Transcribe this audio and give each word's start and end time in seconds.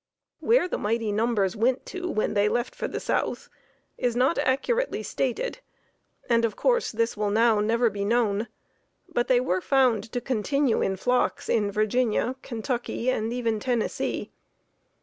Where 0.39 0.67
the 0.67 0.79
mighty 0.79 1.11
numbers 1.11 1.55
went 1.55 1.85
to 1.93 2.09
when 2.09 2.33
they 2.33 2.49
left 2.49 2.73
for 2.73 2.87
the 2.87 2.99
south 2.99 3.49
is 3.99 4.15
not 4.15 4.39
accurately 4.39 5.03
stated, 5.03 5.59
and, 6.27 6.43
of 6.43 6.55
course, 6.55 6.91
this 6.91 7.15
will 7.15 7.29
now 7.29 7.59
never 7.59 7.87
be 7.87 8.03
known, 8.03 8.47
but 9.07 9.27
they 9.27 9.39
were 9.39 9.61
found 9.61 10.11
to 10.11 10.19
continue 10.19 10.81
in 10.81 10.95
flocks 10.95 11.49
in 11.49 11.69
Virginia, 11.71 12.35
Kentucky 12.41 13.11
and 13.11 13.31
even 13.31 13.59
Tennessee. 13.59 14.31